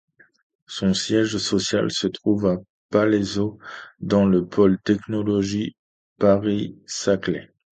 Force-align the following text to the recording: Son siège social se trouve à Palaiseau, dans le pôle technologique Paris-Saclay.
Son 0.65 0.95
siège 0.95 1.37
social 1.37 1.91
se 1.91 2.07
trouve 2.07 2.47
à 2.47 2.57
Palaiseau, 2.89 3.59
dans 3.99 4.25
le 4.25 4.47
pôle 4.47 4.79
technologique 4.81 5.77
Paris-Saclay. 6.17 7.51